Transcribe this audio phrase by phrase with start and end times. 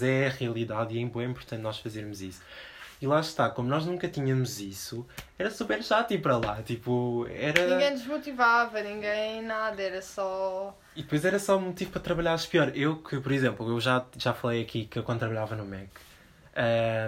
[0.00, 2.40] Macs é a realidade e é bem importante nós fazermos isso.
[3.00, 5.06] E lá está, como nós nunca tínhamos isso,
[5.38, 6.62] era super chato ir para lá.
[6.62, 7.66] Tipo, era.
[7.66, 10.76] Ninguém desmotivava, ninguém nada, era só.
[10.94, 12.72] E depois era só motivo para trabalhar pior.
[12.74, 15.88] Eu que, por exemplo, eu já, já falei aqui que eu quando trabalhava no Mac,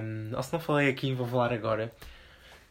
[0.03, 1.93] um, ou se não falei aqui, vou falar agora,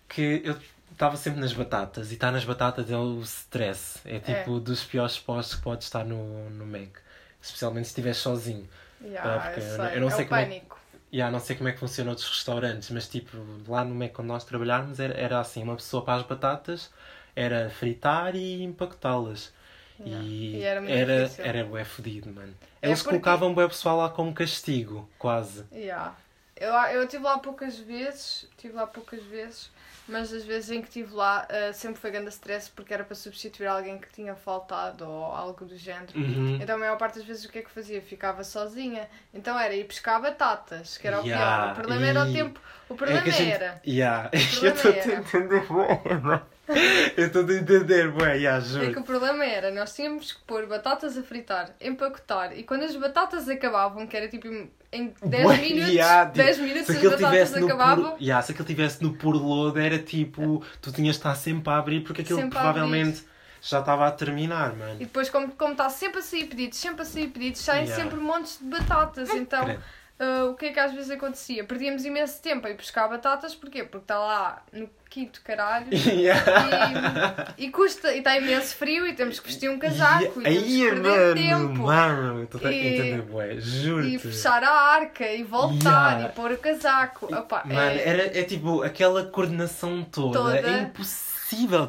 [0.10, 0.58] que eu
[0.92, 4.00] estava sempre nas batatas e estar nas batatas é o stress.
[4.04, 6.98] É tipo dos piores postos que pode estar no, no Mac.
[7.40, 8.68] Especialmente se estiver sozinho.
[9.04, 10.80] Yeah, porque eu eu não- eu não é sei como é- pânico.
[11.14, 13.36] Yeah, não sei como é que funciona outros restaurantes, mas tipo,
[13.68, 16.90] lá no Mac quando nós trabalháramos era, era assim, uma pessoa para as batatas
[17.36, 19.52] era fritar e empacotá-las.
[20.00, 20.24] Yeah.
[20.26, 21.46] E, E era era, difícil.
[21.46, 22.54] era bué fodido, mano.
[22.82, 25.66] É Eles porque- colocavam bué pessoal lá como castigo, quase.
[25.74, 26.16] Yeah.
[26.56, 29.70] Eu, eu estive lá poucas vezes, estive lá poucas vezes,
[30.12, 33.16] mas as vezes em que estive lá ah, sempre foi grande stress porque era para
[33.16, 36.12] substituir alguém que tinha faltado ou algo do género.
[36.16, 36.60] Uhum.
[36.62, 38.02] Então a maior parte das vezes o que é que fazia?
[38.02, 39.08] Ficava sozinha.
[39.34, 41.72] Então era ir pescar batatas, que era o Yeah, pior.
[41.72, 42.60] O problema era o e- tempo.
[42.90, 43.82] O problema É que a gente- era.
[43.88, 44.30] Yeah.
[44.52, 46.42] problema Eu estou a entender.
[47.18, 49.00] Eu estou a entender, bué, yeah, É que juro.
[49.00, 53.48] o problema era, nós tínhamos que pôr batatas a fritar, empacotar, e quando as batatas
[53.50, 57.12] acabavam, que era tipo em 10 Bué, minutos, yeah, tipo, 10 minutos Se as aquilo
[57.12, 58.04] batatas acabavam.
[58.12, 61.72] puro, yeah, se aquilo tivesse no puro lodo, era tipo, tu tinhas de estar sempre
[61.72, 63.24] a abrir porque aquilo Sempre provavelmente
[63.62, 64.96] já estava a terminar, mano.
[64.96, 68.04] E depois, como, como está sempre a sair pedidos, sempre a sair pedidos, saem Yeah.
[68.04, 69.30] sempre montes de batatas.
[69.30, 69.78] Então,
[70.20, 71.64] Ah, o que é que às vezes acontecia?
[71.64, 73.84] Perdíamos imenso tempo a ir buscar batatas, porquê?
[73.84, 77.54] Porque está lá no quinto caralho Yeah.
[77.58, 80.56] e, e custa, e está imenso frio e temos que vestir um casaco e, Aí,
[80.56, 81.82] temos que perder tempo.
[81.82, 84.16] Mano, eu estou a E- entender, bué, juro-te.
[84.16, 86.26] E fechar a arca e voltar Yeah.
[86.26, 87.26] e pôr o casaco.
[87.36, 90.58] Opa, Mano, é- era, é tipo aquela coordenação toda, Toda.
[90.60, 91.31] é impossível.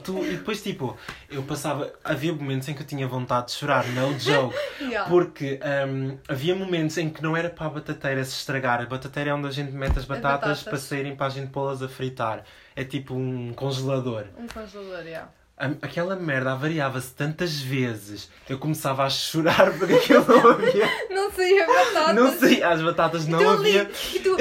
[0.03, 0.97] Tu, e depois, tipo,
[1.31, 1.93] eu passava.
[2.05, 4.55] Havia momentos em que eu tinha vontade de chorar, no joke.
[4.83, 5.09] Yeah.
[5.09, 8.81] Porque hum, havia momentos em que não era para a batateira se estragar.
[8.83, 10.63] A batateira é onde a gente mete as batatas, batatas.
[10.65, 12.45] para saírem para a gente pô-las a fritar.
[12.75, 14.25] É tipo um congelador.
[14.37, 15.29] Um congelador, yeah.
[15.57, 18.29] A- Aquela merda avariava-se tantas vezes.
[18.49, 20.89] Eu começava a chorar porque aquilo não havia.
[21.11, 22.15] Não saía batatas.
[22.17, 23.83] Não sei, as batatas não tu havia.
[23.83, 24.37] ali, e tu,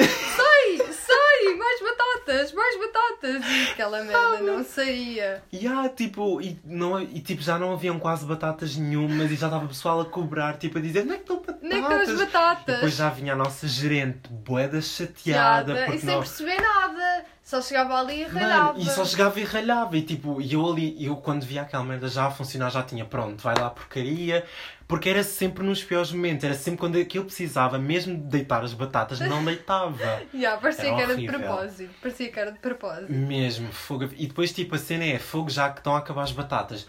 [2.26, 3.44] batatas, mais batatas.
[3.46, 5.42] E aquela merda não saía.
[5.52, 9.46] E há, tipo, e, não, e tipo, já não haviam quase batatas nenhumas e já
[9.46, 11.62] estava o pessoal a cobrar, tipo, a dizer, não é que estão batatas?
[11.62, 12.74] Nem que as E batatas.
[12.74, 16.28] depois já vinha a nossa gerente, boeda chateada, Piada, porque e sem nós...
[16.28, 17.01] perceber nada.
[17.42, 18.78] Só chegava ali e ralhava.
[18.78, 19.96] E só chegava e ralhava.
[19.96, 23.04] E tipo, e eu ali, eu quando via aquela merda já a funcionar, já tinha
[23.04, 24.44] pronto, vai lá porcaria.
[24.86, 28.74] Porque era sempre nos piores momentos, era sempre quando eu precisava mesmo de deitar as
[28.74, 30.22] batatas, não deitava.
[30.34, 31.94] Yeah, parecia Era que era de propósito.
[32.00, 33.12] Parecia que era de propósito.
[33.12, 34.04] Mesmo, fogo.
[34.16, 36.86] E depois, tipo, a cena é fogo já que estão a acabar as batatas.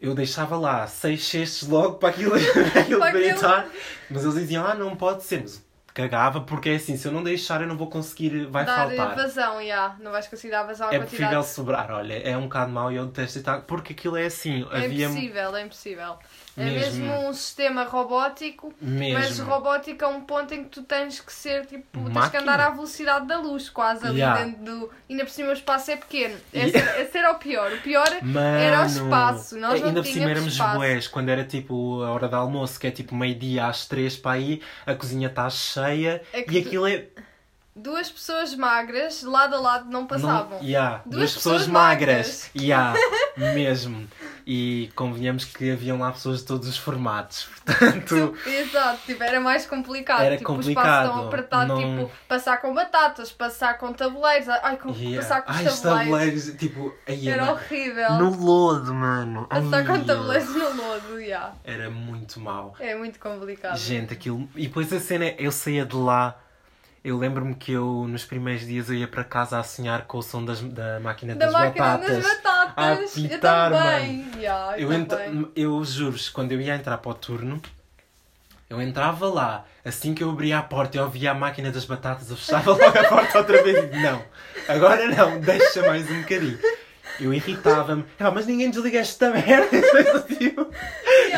[0.00, 2.30] Eu deixava lá seis cestos logo para aquilo,
[2.72, 3.24] para aquilo Para aquilo.
[3.24, 3.66] deitar.
[4.08, 5.42] Mas eles diziam, ah, não pode ser.
[5.42, 5.67] Mas
[5.98, 9.16] cagava, porque é assim, se eu não deixar, eu não vou conseguir, vai dar faltar.
[9.16, 9.96] vazão, yeah.
[10.00, 11.10] não vais conseguir dar vazão à É quantidade.
[11.16, 14.66] preferível sobrar, olha, é um bocado mau e eu detesto deitar, porque aquilo é assim.
[14.70, 16.14] É havia impossível, é impossível.
[16.56, 17.04] É Mesmo.
[17.06, 19.16] mesmo um sistema robótico, mesmo.
[19.18, 22.42] mas robótico a um ponto em que tu tens que ser tipo, tens que Máquina.
[22.42, 24.42] andar à velocidade da luz, quase ali Yeah.
[24.44, 24.90] dentro do.
[25.08, 26.36] E ainda por cima o espaço é pequeno.
[26.52, 26.76] Yeah.
[26.78, 27.72] Esse, esse era o pior.
[27.72, 29.56] O pior Mano, era o espaço.
[29.56, 32.88] Nós não ainda por cima éramos boés, quando era tipo a hora do almoço, que
[32.88, 35.87] é tipo meio-dia às três para aí, a cozinha está cheia
[36.32, 37.06] É e tu- aquilo é.
[37.78, 40.58] Duas pessoas magras, lado a lado, não passavam.
[40.58, 42.50] Não, yeah, Duas duas, pessoas, pessoas magras.
[42.56, 42.94] Yeah,
[43.36, 44.08] mesmo.
[44.50, 47.48] E convenhamos que haviam lá pessoas de todos os formatos.
[47.64, 50.22] Portanto, Exato, tipo, era mais complicado.
[50.22, 54.48] Era tipo, o complicado, espaço tão apertado, não- tipo, passar com batatas, passar com tabuleiros,
[54.48, 55.16] ai, com, yeah.
[55.22, 56.08] passar com Ai, os os tabuleiros.
[56.46, 58.12] tabuleiros, tipo, aí, Era mano, horrível.
[58.14, 59.46] no lodo, mano.
[59.46, 61.52] Passar com Ai, tabuleiros no lodo, yeah.
[61.62, 62.74] Era muito mau.
[62.80, 63.76] É muito complicado.
[63.76, 64.48] Gente, aquilo.
[64.56, 66.34] E depois a cena eu saía de lá.
[67.04, 70.22] Eu lembro-me que eu, nos primeiros dias, eu ia para casa a sonhar com o
[70.22, 72.16] som das, da máquina da das máquina batatas.
[72.24, 72.74] das batatas.
[72.76, 74.30] a eu apitar, também.
[74.36, 75.48] Yeah, Eu, eu também.
[75.54, 77.62] eu juro-vos, quando eu ia entrar para o turno,
[78.68, 82.30] eu entrava lá, assim que eu abria a porta e ouvia a máquina das batatas,
[82.30, 84.22] eu fechava logo a porta outra vez e não,
[84.68, 86.58] agora não, deixa mais um bocadinho.
[87.20, 89.68] Eu irritava-me, ah, mas ninguém desliga esta merda.
[90.38, 90.66] Tipo,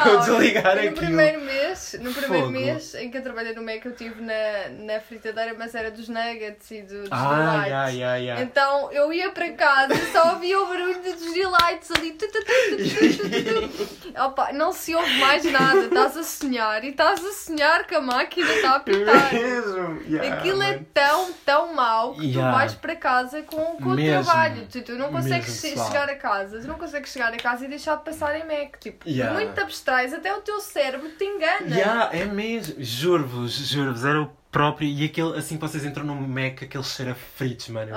[0.08, 0.96] eu desligar eu no aquilo.
[0.96, 2.50] primeiro mês, no primeiro Fogo.
[2.58, 6.08] mês em que eu trabalhei no Mac, eu estive na, na fritadeira, mas era dos
[6.08, 7.66] nuggets e dos Ah, delights.
[7.66, 8.42] yeah, yeah, yeah.
[8.42, 12.12] Então eu ia para casa e só ouvia o barulho dos delights ali.
[12.12, 14.10] Tu, tu, tu.
[14.26, 18.00] Opa, não se ouve mais nada, estás a sonhar e estás a sonhar que a
[18.00, 19.32] máquina está a apitar.
[19.32, 20.00] Mesmo.
[20.08, 20.86] Yeah, Aquilo é mano.
[20.92, 24.66] tão, tão mau que tu vais para casa com, com o trabalho.
[24.70, 25.88] Tu, tu não consegues pessoal.
[25.90, 28.76] chegar a casa, tu não consegues chegar a casa e deixar de passar em Mac.
[28.78, 29.34] Tipo, Yeah.
[29.34, 31.75] muito te abstrais, até o teu cérebro te engana.
[31.75, 32.76] Yeah, é mesmo.
[32.78, 34.88] Juro-vos, juro-vos, era o próprio.
[34.88, 37.93] E aquele, assim que vocês entram no Mac, aquele cheiro a fritos, mano.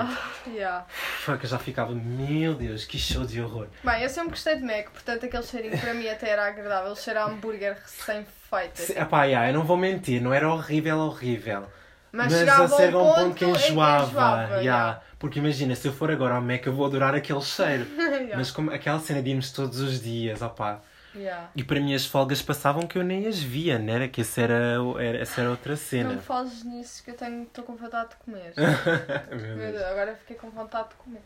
[0.46, 0.86] Yeah.
[1.24, 3.66] Fuck, eu já ficava, meu Deus, que show de horror.
[3.82, 6.92] Bem, eu sempre gostei de Mac, portanto aquele cheirinho para mim até era agradável.
[6.92, 8.80] Ele cheira a hambúrguer recém-feito.
[8.80, 11.66] Se, epá, yeah, eu não vou mentir, não era horrível, horrível.
[12.14, 14.06] Mas, Mas chegava a ser a um ponto, que enjoava.
[14.06, 15.02] enjoava, yeah.
[15.18, 17.86] Porque imagina, se eu for agora ao Mac, eu vou adorar aquele cheiro.
[17.98, 18.36] yeah.
[18.36, 20.80] Mas como aquela cena de irmos todos os dias, opá.
[21.12, 21.48] Yeah.
[21.56, 24.06] E para mim as folgas passavam que eu nem as via, não era?
[24.08, 26.12] Que essa era, era, essa era outra Não cena.
[26.14, 28.52] me fales nisso que eu tenho, estou com vontade de comer.
[29.56, 31.22] Meu agora fiquei com vontade de comer.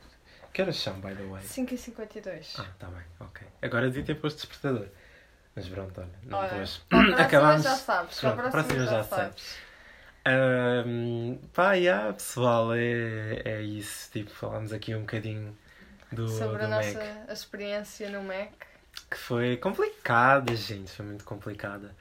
[0.55, 1.43] Que horas são, by the way?
[1.43, 2.59] 5h52.
[2.59, 3.47] Ah, tá bem, ok.
[3.63, 4.87] Agora devia ter posto despertador.
[5.55, 6.83] Mas pronto, olha, não Olha, pôs.
[7.19, 7.63] Acabámos.
[7.63, 8.21] já sabes.
[8.21, 9.19] Para a Pronto, próxima, já, sei.
[9.19, 9.68] sabes.
[10.29, 14.11] Ahm, pá, yeah, pessoal, é, é isso.
[14.13, 15.57] Tipo, falámos aqui um bocadinho
[16.13, 17.31] do, Sobre a do nossa Mac.
[17.31, 18.53] experiência no Mac.
[19.11, 20.91] Que foi complicada, gente.
[20.91, 21.95] Foi muito complicada.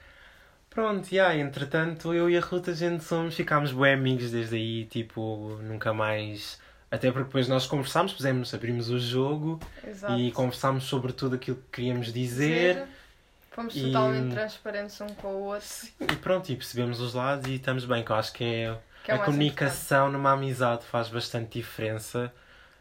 [0.70, 4.86] Pronto, yeah, entretanto, eu e a Ruta, a gente somos, ficámos bem amigos desde aí,
[4.86, 6.60] tipo, nunca mais.
[6.92, 10.14] Até porque depois nós conversámos, pusemos, abrimos o jogo Exato.
[10.20, 12.88] e conversámos sobre tudo aquilo que queríamos dizer.
[13.57, 15.68] Fomos E- totalmente transparentes um com o outro.
[16.00, 19.09] E pronto, e percebemos os lados e estamos bem, que eu acho que é Que
[19.09, 22.31] é a comunicação numa amizade faz bastante diferença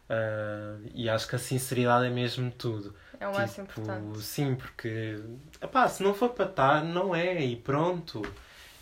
[0.07, 2.95] ah, e acho que a sinceridade é mesmo tudo.
[3.19, 4.21] É o mais Tipo, importante.
[4.21, 5.19] Sim, porque
[5.59, 8.21] epá, se não for para estar, não é, e pronto.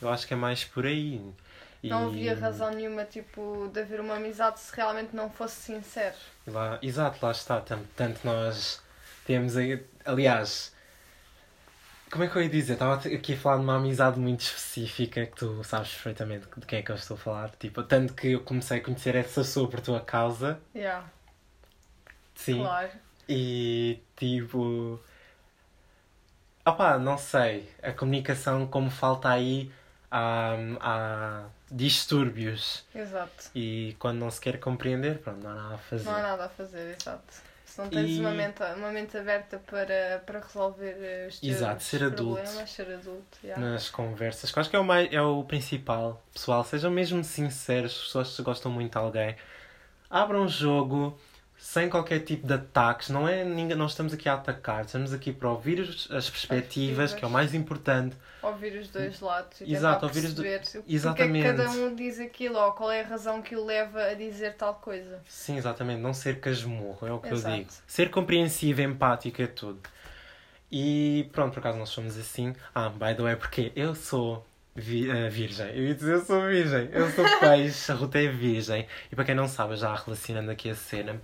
[0.02, 1.22] Eu acho que é mais por aí.
[1.82, 6.16] E Não havia razão nenhuma, tipo, de haver uma amizade se realmente não fosse sincero.
[6.46, 7.62] Lá, exato, lá está.
[7.62, 8.82] Tanto, tanto nós
[9.26, 9.54] temos.
[10.04, 10.75] Aliás,
[12.12, 12.74] como é que eu ia dizer?
[12.74, 16.80] Estava aqui a falar de uma amizade muito específica que tu sabes perfeitamente de quem
[16.80, 17.52] é que eu estou a falar.
[17.60, 20.60] Tipo, tanto que eu comecei a conhecer essa pessoa por tua causa.
[20.74, 21.06] Yeah,
[22.36, 22.60] Sim.
[22.60, 22.92] claro.
[23.28, 25.00] E tipo.
[26.66, 27.70] Opá, não sei.
[27.82, 29.72] A comunicação, como falta aí,
[30.12, 32.86] há, há distúrbios.
[32.94, 33.50] Exato.
[33.54, 36.06] E quando não se quer compreender, pronto, não há nada a fazer.
[36.06, 37.42] Não há nada a fazer, exato.
[37.76, 41.56] Se não tens E- uma, mente, uma mente aberta para, para resolver eh, os teus
[41.58, 42.42] Exato, ser adulto.
[42.42, 43.38] problemas, ser adulto.
[43.44, 43.62] yeah.
[43.62, 46.24] nas conversas, que acho que é o, mais, é o principal.
[46.34, 49.36] Pessoal, sejam mesmo sinceros, as pessoas que gostam muito de alguém.
[50.10, 51.20] Abram um jogo
[51.68, 53.10] sem qualquer tipo de ataques.
[53.10, 57.12] Não, é, ninguém, não estamos aqui a atacar, estamos aqui para ouvir os- as perspectivas,
[57.12, 58.16] que é o mais importante.
[58.44, 61.48] Ouvir os dois lados e Exato, ouvir os do- perceber o que é que Exatamente.
[61.48, 64.76] cada um diz aquilo ou qual é a razão que o leva a dizer tal
[64.76, 65.20] coisa.
[65.28, 67.56] Sim, exatamente, não ser casmurro, é o que Exato.
[67.56, 67.70] eu digo.
[67.88, 69.80] Ser compreensivo, empático é tudo.
[70.72, 72.56] E pronto, por acaso nós somos assim.
[72.76, 74.46] Ah, by the way, porque eu sou
[74.76, 75.68] vi- eh, virgem.
[75.76, 76.90] Eu ia dizer eu sou virgem.
[76.92, 78.86] Eu sou peixe, a Ruta é virgem.
[79.12, 81.20] E para quem não sabe, já relacionando aqui a cena,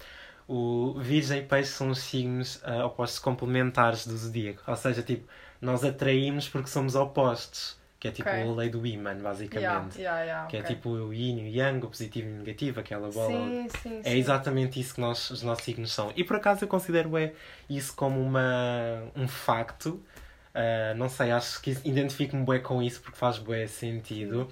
[0.48, 4.62] o virgem e peixe são os signos ah, opostos complementares do zodíaco.
[4.68, 5.28] Ou seja, tipo,
[5.62, 7.80] nós atraímos porque somos opostos.
[8.00, 8.42] Que é tipo Ok.
[8.42, 9.62] a lei do imã, basicamente.
[9.62, 10.76] Yeah, yeah, yeah, Que é ok.
[10.76, 14.00] tipo o yin e o yang, o positivo e o negativo, aquela bola Sim, sim,
[14.04, 14.18] é sim.
[14.18, 16.12] exatamente isso que nós, os nossos signos são.
[16.16, 17.32] E por acaso eu considero é,
[17.70, 20.04] isso como uma, um facto.
[20.52, 24.50] Ah, não sei, acho que identifico-me bué com isso porque faz bué sentido.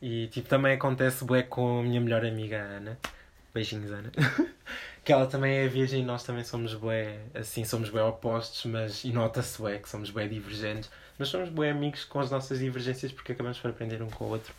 [0.00, 2.98] E tipo, também acontece bué com a minha melhor amiga Ana.
[3.52, 4.10] Beijinhos, Ana.
[5.04, 9.04] que ela também é virgem e nós também somos bué, assim, somos bué opostos, mas
[9.04, 10.90] e nota-se bué que somos bué divergentes.
[11.18, 14.28] Mas somos bué amigos com as nossas divergências porque acabamos por aprender um com o
[14.28, 14.54] outro.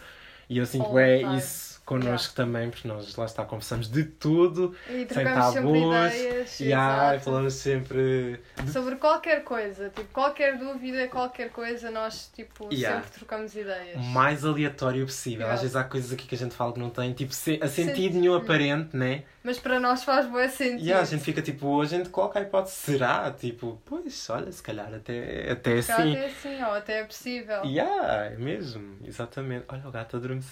[0.54, 1.38] E eu sinto time.
[1.38, 6.72] isso connosco também, porque nós lá está, conversamos de tudo, E sem tabus, ideias e
[6.74, 7.20] ah, exato.
[7.26, 8.40] falamos sempre
[8.72, 9.90] sobre qualquer coisa.
[9.90, 13.02] Tipo, qualquer dúvida, qualquer coisa, nós tipo, Yeah.
[13.02, 13.98] sempre trocamos ideias.
[13.98, 15.40] o mais aleatório possível.
[15.42, 15.56] Yeah.
[15.56, 17.68] Às vezes há coisas aqui que a gente fala que não tem, tipo, se- a
[17.68, 18.18] Sentido.
[18.18, 19.24] nenhum aparente, né?
[19.44, 20.86] Mas para nós faz bom sentido.
[20.86, 23.30] E a gente fica tipo, a gente coloca a hipótese, será?
[23.38, 26.16] Tipo, pois, olha, se calhar até, até Cá assim.
[26.16, 27.62] Até assim, ou até é possível.
[27.66, 29.66] Yeah, é mesmo, exatamente.
[29.68, 30.43] Olha, o gato adormeceu.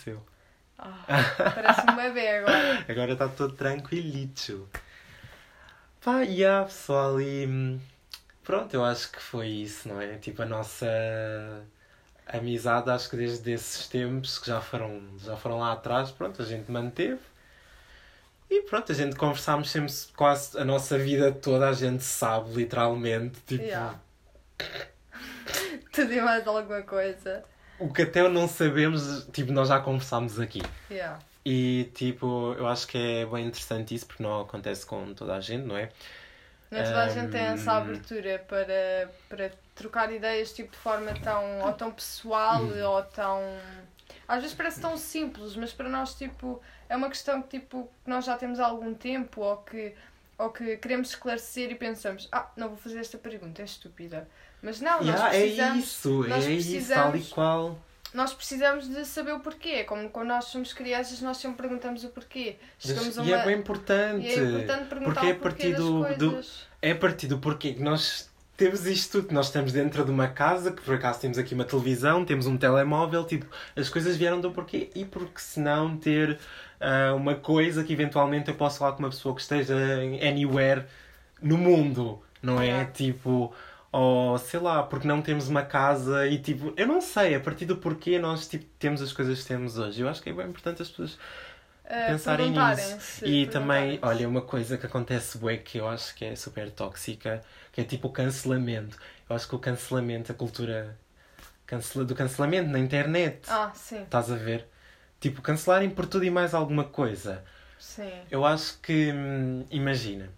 [0.77, 1.05] Ah,
[1.53, 2.86] parece um bebê agora.
[2.89, 4.67] Agora está todo tranquilito.
[6.03, 7.79] Pá, yeah, pessoal, e hum,
[8.43, 10.17] pronto, eu acho que foi isso, não é?
[10.17, 10.88] Tipo, a nossa
[12.25, 16.45] amizade, acho que desde esses tempos que já foram, já foram lá atrás, pronto, a
[16.45, 17.19] gente manteve.
[18.50, 23.39] E pronto, a gente conversámos sempre quase a nossa vida toda, a gente sabe, literalmente,
[23.41, 24.00] tipo, Yeah.
[25.91, 27.43] Tudo e mais alguma coisa.
[27.81, 30.61] O que até não sabemos, tipo, nós já conversámos aqui.
[30.89, 31.19] Yeah.
[31.45, 35.41] E tipo, eu acho que é bem interessante isso porque não acontece com toda a
[35.41, 35.89] gente, não é?
[36.69, 37.77] Nem toda a gente tem essa Hum.
[37.77, 42.83] abertura para, para trocar ideias tipo, de forma tão, ou tão pessoal Hum.
[42.85, 43.41] ou tão.
[44.27, 48.09] Às vezes parece tão simples, mas para nós tipo, é uma questão que tipo, que
[48.09, 49.93] nós já temos há algum tempo ou que,
[50.38, 54.27] ou que queremos esclarecer e pensamos, ah, não vou fazer esta pergunta, é estúpida.
[54.62, 55.84] Mas não, nós Yeah, é precisamos.
[55.86, 57.80] isso, nós é isso, tal e precisamos- qual.
[58.13, 59.84] nós precisamos de saber o porquê.
[59.86, 62.58] Como quando nós somos crianças, nós sempre perguntamos o porquê.
[62.77, 64.25] Chegamos a E é uma- bem importante.
[64.27, 66.41] e é importante perguntar porque é o a porquê partir do, do,
[66.82, 69.34] é a partir do porquê que nós temos isto tudo.
[69.34, 72.56] Nós estamos dentro de uma casa, que por acaso temos aqui uma televisão, temos um
[72.58, 74.91] telemóvel, tipo, as coisas vieram do porquê.
[74.94, 76.38] E porque se não ter
[76.80, 80.84] ah, uma coisa que eventualmente eu posso falar com uma pessoa que esteja em anywhere
[81.41, 82.65] no mundo, não é?
[82.68, 82.91] Yeah.
[82.91, 83.51] Tipo,
[83.91, 87.65] ou sei lá, porque não temos uma casa e tipo, eu não sei, a partir
[87.65, 90.01] do porquê nós tipo, temos as coisas que temos hoje.
[90.01, 91.17] Eu acho que é bem importante as pessoas
[91.86, 93.25] Uh, pensarem nisso.
[93.25, 97.43] E também, olha, uma coisa que acontece bué que eu acho que é super tóxica,
[97.71, 98.98] que é tipo o cancelamento.
[99.29, 100.98] Eu acho que o cancelamento, a cultura
[101.67, 104.67] cancela, do cancelamento na internet, Ah, sim, estás a ver?
[105.19, 107.43] Tipo, cancelarem por tudo e mais alguma coisa.
[107.77, 108.12] sim.
[108.29, 110.29] Eu acho que, hum, imagina,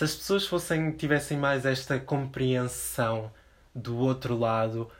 [0.00, 3.30] se as pessoas fossem, tivessem mais esta compreensão
[3.74, 4.90] do outro lado,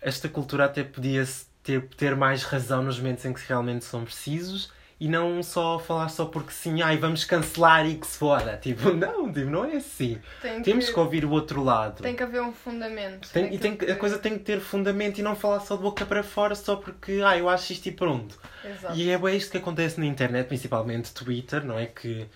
[0.00, 1.24] esta cultura até podia
[1.62, 6.08] ter, ter mais razão nos momentos em que realmente são precisos e não só falar
[6.08, 8.56] só porque sim, ai, vamos cancelar e que se foda.
[8.60, 10.18] Tipo, não, tipo, não é assim.
[10.42, 12.02] Tem Temos que, que ouvir o outro lado.
[12.02, 13.30] tem que haver um fundamento.
[13.30, 15.76] Tem- e daquilo tem que- a coisa tem que ter fundamento e não falar só
[15.76, 18.36] de boca para fora só porque, ah, eu acho isto e pronto.
[18.64, 18.94] Exato.
[18.96, 21.86] E é bem isto que acontece na internet, principalmente Twitter, não é?
[21.86, 22.26] Que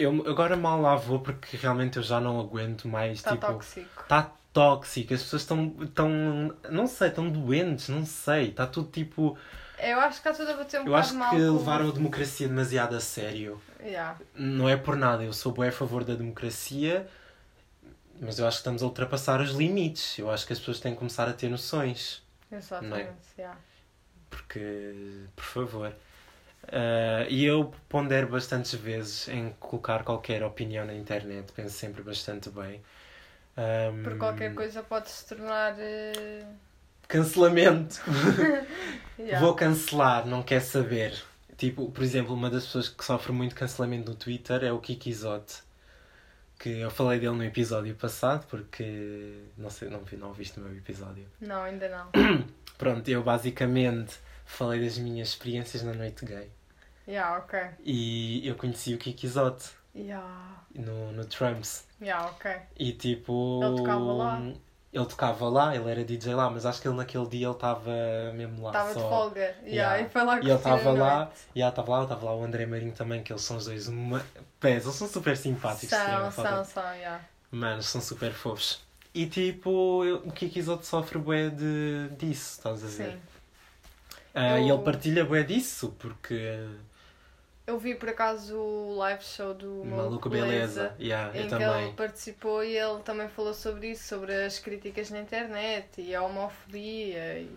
[0.00, 3.18] eu agora mal lá vou porque realmente eu já não aguento mais.
[3.18, 4.02] Está tipo, tóxico.
[4.02, 6.10] Está tóxico, as pessoas estão, estão.
[6.70, 8.48] Não sei, estão doentes, não sei.
[8.48, 9.36] Está tudo tipo.
[9.78, 11.30] Eu acho que está tudo a bater um Eu acho mal.
[11.30, 13.60] que levaram a democracia demasiado a sério.
[13.82, 14.18] Yeah.
[14.34, 17.08] Não é por nada, eu sou bem a favor da democracia,
[18.20, 20.18] mas eu acho que estamos a ultrapassar os limites.
[20.18, 22.22] Eu acho que as pessoas têm que começar a ter noções.
[22.52, 23.42] Exatamente, é?
[23.42, 23.58] yeah.
[24.28, 24.94] Porque,
[25.34, 25.94] por favor.
[26.72, 32.48] Ah, e eu pondero bastantes vezes em colocar qualquer opinião na internet, penso sempre bastante
[32.50, 32.80] bem.
[33.56, 35.74] Ahm, Por qualquer coisa pode se tornar.
[35.78, 36.44] eh,
[37.08, 38.00] Cancelamento!
[39.18, 39.40] yeah.
[39.44, 41.20] Vou cancelar, não quer saber.
[41.56, 45.10] Tipo, por exemplo, uma das pessoas que sofre muito cancelamento no Twitter é o Kiki
[45.10, 45.62] Isote.
[46.58, 50.62] Que eu falei dele no episódio passado, porque não sei, não, vi- não viste o
[50.62, 51.26] meu episódio.
[51.40, 52.10] Não, ainda não.
[52.78, 56.50] Pronto, eu basicamente falei das minhas experiências na noite gay.
[57.10, 57.58] Yeah, ok.
[57.84, 60.62] E eu conheci o Kiki Isote Yeah.
[60.74, 61.84] no, no Trumps.
[62.00, 62.52] Yeah, ok.
[62.78, 63.60] E tipo.
[63.64, 64.40] Ele tocava lá?
[64.92, 67.90] Ele tocava lá, ele era DJ lá, mas acho que ele naquele dia ele estava
[68.34, 69.40] mesmo lá Estava de folga.
[69.40, 70.00] Yeah, Yeah.
[70.02, 72.92] E foi lá E ele estava lá, e estava lá, estava lá o André Marinho
[72.92, 74.20] também, que eles são os dois uma...
[74.58, 75.96] Pés, eles são super simpáticos.
[75.96, 77.24] São, são, são, yeah.
[77.52, 78.80] Mano, são super fofos.
[79.14, 83.12] E tipo, eu- o Kiki Isote sofre bué de, disso, estás a ver?
[83.12, 83.18] Sim.
[84.34, 86.66] E Eu- ele partilha bué disso, porque...
[87.70, 90.92] Eu vi por acaso o live show do Maluco Beleza.
[90.98, 91.84] Yeah, eu em que também.
[91.84, 96.20] ele participou e ele também falou sobre isso, sobre as críticas na internet e a
[96.20, 97.56] homofobia e,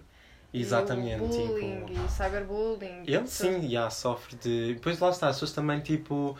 [0.53, 2.05] Exatamente, e o bullying tipo...
[2.05, 3.03] e cyberbullying.
[3.07, 4.75] Ele e sim, já sofre de.
[4.75, 6.37] Depois lá está, as pessoas também tipo.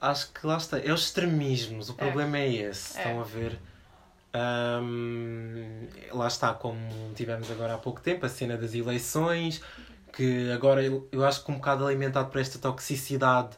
[0.00, 0.78] Acho que lá está.
[0.80, 3.02] É os extremismos, o problema é esse, É.
[3.02, 3.58] estão a ver?
[4.32, 6.80] Ahm, lá está, como
[7.14, 9.60] tivemos agora há pouco tempo, a cena das eleições,
[10.12, 13.56] que agora eu, eu acho que um bocado alimentado por esta toxicidade,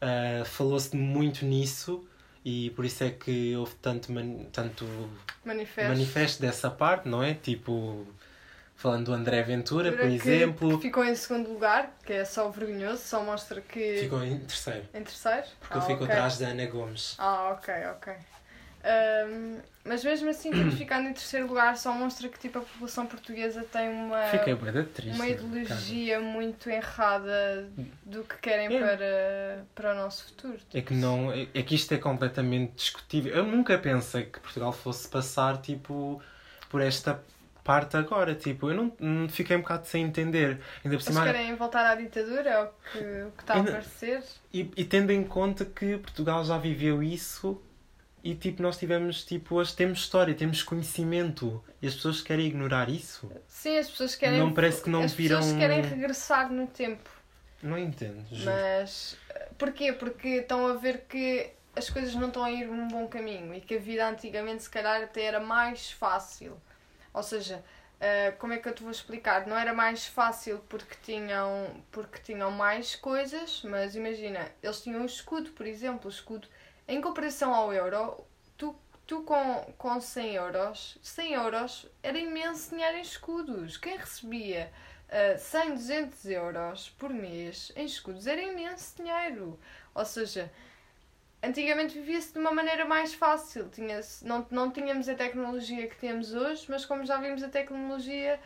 [0.00, 2.06] ah, falou-se muito nisso
[2.44, 4.84] e por isso é que houve tanto, man- tanto
[5.44, 5.88] Manifesto.
[5.90, 7.32] manifesto dessa parte, não é?
[7.34, 8.06] Tipo,
[8.76, 10.76] falando do André Ventura, por que- exemplo.
[10.76, 13.98] que ficou em segundo lugar, que é só vergonhoso, só mostra que.
[14.00, 14.84] Ficou em terceiro.
[14.92, 15.46] Em terceiro?
[15.60, 16.14] Porque ah, ele ficou ok.
[16.14, 17.14] atrás da Ana Gomes.
[17.18, 18.12] Ah, ok, ok.
[18.84, 23.06] Ahm, mas mesmo assim, tipo, ficando em terceiro lugar, só mostra que tipo, a população
[23.06, 24.22] portuguesa tem uma,
[24.84, 25.14] triste.
[25.14, 27.68] uma ideologia muito errada
[28.04, 28.80] do que querem É.
[28.80, 30.52] para, para o nosso futuro.
[30.58, 30.66] cara.
[30.74, 33.34] É que, não, é, é que isto é completamente discutível.
[33.34, 36.20] Eu nunca pensei que Portugal fosse passar tipo,
[36.70, 37.22] por esta
[37.62, 38.34] parte agora.
[38.34, 40.60] Tipo, eu não, fiquei um bocado sem entender.
[40.84, 43.72] Ainda por cima, querem voltar à ditadura, é o que, o que está a Ainda-
[43.72, 44.22] parecer.
[44.52, 47.60] e, e tendo em conta que Portugal já viveu isso
[48.24, 52.88] e tipo, nós tivemos, tipo, hoje temos história, temos conhecimento e as pessoas querem ignorar
[52.88, 53.30] isso.
[53.46, 54.38] Sim, as pessoas querem.
[54.40, 57.10] Não parece que não as viram- pessoas querem regressar no tempo.
[57.62, 58.24] Não entendo.
[58.34, 58.50] juro.
[58.50, 59.16] Mas
[59.58, 59.92] porquê?
[59.92, 63.60] Porque estão a ver que as coisas não estão a ir num bom caminho e
[63.60, 66.56] que a vida antigamente se calhar até era mais fácil.
[67.12, 67.62] Ou seja,
[68.00, 69.46] eh, como é que eu te vou explicar?
[69.46, 75.06] Não era mais fácil porque tinham, porque tinham mais coisas, mas imagina, eles tinham o
[75.06, 76.46] escudo, por exemplo, o escudo.
[76.86, 78.24] Em comparação ao euro,
[78.56, 78.76] tu,
[79.06, 83.76] tu com, com 100 euros, 100 euros era imenso dinheiro em escudos.
[83.76, 84.70] Quem recebia
[85.08, 89.58] uh, 100, 200 euros por mês em escudos era imenso dinheiro.
[89.94, 90.52] Ou seja,
[91.42, 93.68] antigamente vivia-se de uma maneira mais fácil.
[93.70, 98.38] Tinha não, não tínhamos a tecnologia que temos hoje, mas como já vimos a tecnologia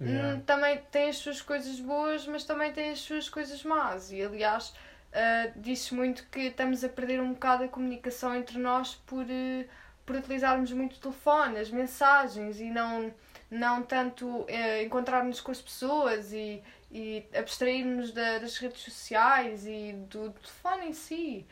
[0.00, 0.36] Yeah.
[0.36, 4.12] hum, também tem as suas coisas boas, mas também tem as suas coisas más.
[4.12, 4.72] E aliás,
[5.12, 9.68] uh, diz muito que estamos a perder um bocado a comunicação entre nós por, uh,
[10.04, 13.12] por utilizarmos muito o telefone, as mensagens e não,
[13.50, 19.92] não tanto uh, encontrar-nos com as pessoas e, e abstrair-nos da, das redes sociais e
[20.08, 21.46] do telefone em si.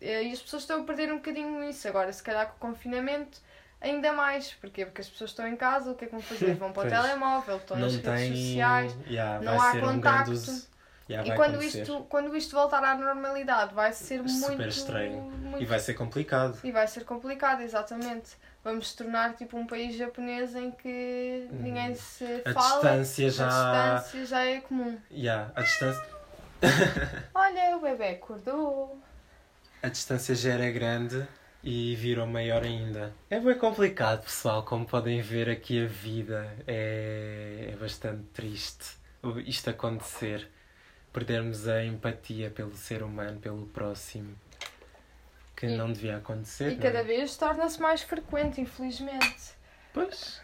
[0.00, 1.88] E as pessoas estão a perder um bocadinho isso.
[1.88, 3.40] Agora, se calhar com o confinamento
[3.80, 4.52] ainda mais.
[4.54, 4.84] Porquê?
[4.84, 6.54] Porque as pessoas estão em casa, o que é que vão fazer?
[6.56, 7.02] Vão para o Pois.
[7.02, 8.36] telemóvel, estão não nas redes tem.
[8.36, 8.96] sociais.
[9.08, 10.30] Yeah, não há um contacto.
[10.32, 10.62] grande.
[11.08, 11.82] Yeah, E quando acontecer.
[11.82, 15.22] isto, quando isto voltar à normalidade vai ser Super muito, estranho.
[15.22, 16.58] muito- E vai ser complicado.
[16.62, 18.36] e vai ser complicado, exatamente.
[18.62, 22.42] Vamos se tornar tipo um país japonês em que ninguém se Hum.
[22.44, 22.72] A fala.
[22.80, 23.46] distância já.
[23.48, 24.98] A distância já é comum.
[25.10, 26.04] Yeah, a distância.
[27.34, 29.00] Olha, o bebê acordou.
[29.82, 31.26] A distância já era grande
[31.62, 33.12] e virou maior ainda.
[33.30, 34.62] É bem complicado, pessoal.
[34.64, 38.98] Como podem ver aqui, a vida é, é bastante triste.
[39.46, 40.50] Isto acontecer.
[41.18, 44.36] Perdermos a empatia pelo ser humano, pelo próximo.
[45.56, 46.70] Que E- não devia acontecer.
[46.70, 47.02] E não cada é?
[47.02, 49.52] vez torna-se mais frequente, infelizmente.
[49.92, 50.40] Pois.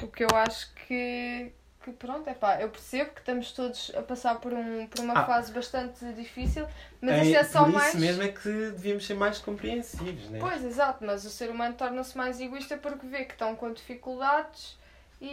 [0.00, 1.50] O que eu acho que,
[1.82, 5.14] que pronto, é pá, eu percebo que estamos todos a passar por, um, por uma
[5.18, 5.26] Ah.
[5.26, 6.64] fase bastante difícil,
[7.00, 7.88] mas isso é só por mais.
[7.88, 10.38] isso mesmo é que devíamos ser mais compreensivos, né?
[10.38, 14.78] Pois, exato, mas o ser humano torna-se mais egoísta porque vê que estão com dificuldades
[15.20, 15.26] e,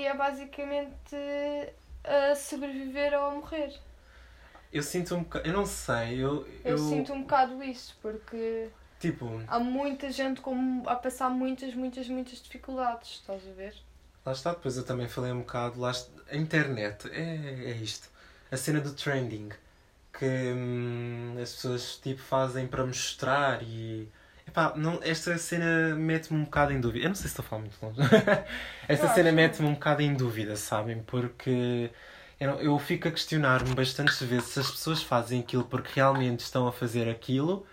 [0.00, 1.14] e é basicamente
[2.06, 3.78] a sobreviver ou a morrer.
[4.72, 5.48] Eu sinto um bocado.
[5.48, 6.46] Eu não sei, eu.
[6.64, 12.08] Eu, sinto um bocado isso, porque Tipo, há muita gente com, a passar muitas, muitas,
[12.08, 13.74] muitas dificuldades, estás a ver?
[14.26, 15.80] lá está, depois eu também falei um bocado.
[15.80, 18.10] Lá está, a internet é, é isto.
[18.50, 19.50] A cena do trending.
[20.12, 24.08] Que hum, as pessoas tipo, fazem para mostrar e.
[24.46, 27.04] Epá, não, esta cena mete-me um bocado em dúvida.
[27.04, 27.98] Eu não sei se estou a falar muito longe.
[28.88, 31.02] esta Eu cena mete-me um bocado em dúvida, sabem?
[31.02, 31.90] Porque
[32.40, 36.40] eu, não- eu fico a questionar-me bastantes vezes se as pessoas fazem aquilo porque realmente
[36.40, 37.66] estão a fazer aquilo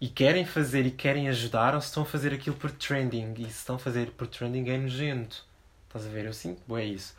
[0.00, 3.34] e querem fazer e querem ajudar ou se estão a fazer aquilo por trending.
[3.38, 5.44] E se estão a fazer por trending é nojento.
[5.88, 6.26] Estás a ver?
[6.26, 7.14] Eu sinto, é isso.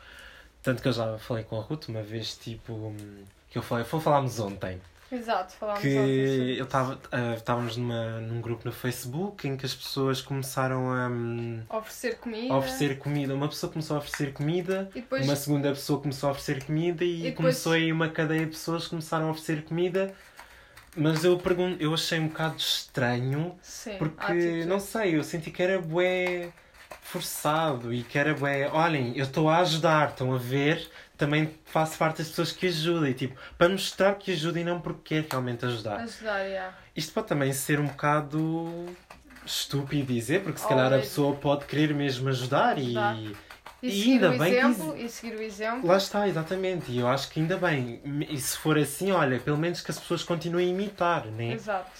[0.62, 3.84] Tanto que eu já falei com a Ruth uma vez, tipo, hum, que eu falei,
[3.84, 9.46] foi falámos ontem Exato, falámos que eu estava ah, estávamos numa num grupo no Facebook
[9.46, 12.52] em que as pessoas começaram a, hum, oferecer comida.
[12.52, 13.34] a oferecer comida.
[13.34, 17.04] Uma pessoa começou a oferecer comida E depois, uma segunda pessoa começou a oferecer comida
[17.04, 20.12] e, E depois- começou aí uma cadeia de pessoas que começaram a oferecer comida.
[20.96, 25.62] Mas eu pergunto eu achei um bocado estranho sim, porque não sei eu senti que
[25.62, 26.48] era bué
[27.02, 31.96] forçado e que era bué olhem eu estou a ajudar estão a ver também faço
[31.98, 35.26] parte das pessoas que ajudam e tipo para mostrar que ajuda e não porque quer
[35.30, 36.76] realmente ajudar Ajudar, yeah.
[36.94, 38.86] isto pode também ser um bocado
[39.44, 43.16] estúpido dizer, porque se Oh, calhar a mas- pessoa pode querer mesmo ajudar Ajudar.
[43.16, 43.36] e.
[43.82, 45.86] E, E seguir ainda o bem que exemplo, e seguir o exemplo.
[45.86, 46.90] Lá está, exatamente.
[46.90, 48.00] E eu acho que ainda bem.
[48.30, 51.52] E se for assim, olha, pelo menos que as pessoas continuem a imitar, né?
[51.52, 51.90] Exato.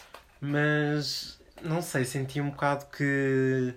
[0.41, 3.75] Mas não sei, senti um bocado que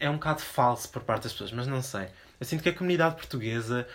[0.00, 2.08] é um bocado falso por parte das pessoas, mas não sei.
[2.40, 3.86] Eu sinto que a comunidade portuguesa,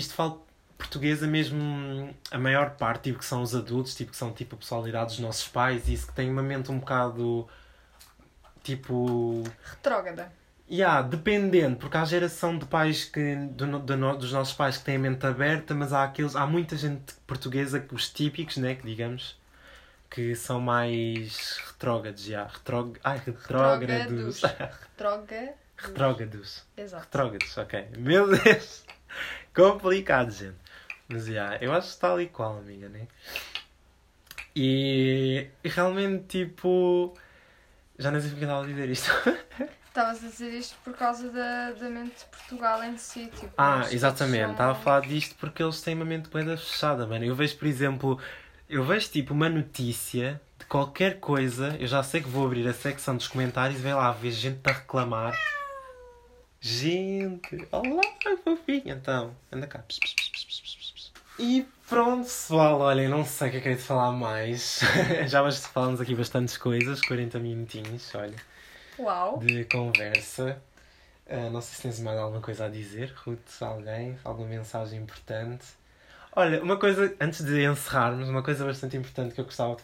[0.00, 0.44] isto falo
[0.76, 4.58] portuguesa mesmo, a maior parte, tipo que são os adultos, tipo que são tipo a
[4.58, 7.46] pessoalidade dos nossos pais, e isso que tem uma mente um bocado
[8.62, 9.44] tipo.
[9.62, 10.32] Retrógrada.
[10.70, 14.84] Yeah, dependente, porque há a geração de pais que, do, do dos nossos pais que
[14.84, 18.76] têm a mente aberta, mas há aqueles, há muita gente portuguesa, que os típicos, né,
[18.76, 19.36] que digamos,
[20.08, 22.46] que são mais retrógrados, já.
[22.46, 22.96] Retrog...
[23.02, 24.42] Ai, retrógrados.
[24.42, 25.54] Retrógrada.
[25.76, 26.62] retrógrados.
[26.76, 27.02] Exato.
[27.02, 27.88] Retrógrados, ok.
[27.98, 28.84] Meu Deus!
[29.54, 30.56] Complicado, gente.
[31.08, 33.06] Mas já, eu acho que está ali qual, amiga, né?
[34.54, 37.14] E, e realmente, tipo.
[37.98, 39.10] Já não sei porque eu estava a dizer isto.
[39.90, 43.26] Estavas a dizer isto por causa da, da mente de Portugal em si.
[43.26, 44.42] Tipo, Ah, exatamente.
[44.44, 47.24] são- Estava a falar disto porque eles têm uma mente bem fechada, mano.
[47.24, 48.18] Eu vejo, por exemplo,
[48.68, 52.72] eu vejo tipo uma notícia de qualquer coisa, eu já sei que vou abrir a
[52.72, 55.34] secção dos comentários e vai lá ver gente a reclamar.
[56.62, 58.02] Gente, olá,
[58.44, 58.82] fofinho.
[58.84, 59.78] Então, anda cá.
[59.78, 61.12] Pss, pss, pss.
[61.38, 64.80] E pronto, pessoal, olhem, não sei o que é que é de falar mais.
[65.26, 68.36] já falamos aqui bastantes coisas, 40 minutinhos, olha
[68.98, 69.38] Uau.
[69.38, 70.62] de conversa.
[71.26, 75.64] Ah, não sei se tens mais alguma coisa a dizer, Ruth, alguém, alguma mensagem importante.
[76.36, 79.78] Olha, uma coisa, antes de encerrarmos, uma coisa bastante importante que eu gostava de